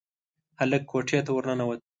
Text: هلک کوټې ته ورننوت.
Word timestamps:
هلک 0.59 0.83
کوټې 0.91 1.19
ته 1.25 1.31
ورننوت. 1.33 1.79